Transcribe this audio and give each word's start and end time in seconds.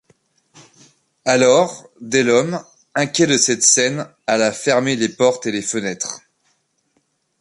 Alors, 1.25 1.87
Delhomme, 2.01 2.59
inquiet 2.95 3.27
de 3.27 3.37
cette 3.37 3.61
scène, 3.61 4.07
alla 4.25 4.51
fermer 4.51 4.95
les 4.95 5.09
portes 5.09 5.45
et 5.45 5.51
les 5.51 5.61
fenêtres. 5.61 6.21